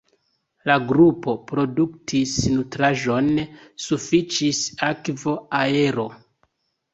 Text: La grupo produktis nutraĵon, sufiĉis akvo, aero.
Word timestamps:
La 0.69 0.75
grupo 0.91 1.33
produktis 1.51 2.33
nutraĵon, 2.53 3.29
sufiĉis 3.85 4.63
akvo, 4.89 5.37
aero. 5.61 6.09